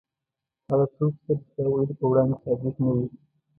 هغه 0.69 0.85
څوک 0.95 1.13
چې 1.23 1.31
د 1.35 1.37
رښتیا 1.39 1.65
ویلو 1.67 1.93
په 1.99 2.05
وړاندې 2.09 2.35
صادق 2.43 2.75
نه 2.83 2.89
وي. 2.95 3.07